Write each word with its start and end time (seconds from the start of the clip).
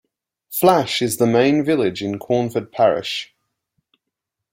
Flash 0.49 1.03
is 1.03 1.17
the 1.17 1.27
main 1.27 1.63
village 1.63 2.01
in 2.01 2.17
Quarnford 2.17 2.71
Parish. 2.71 3.35